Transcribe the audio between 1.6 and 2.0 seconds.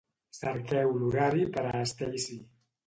a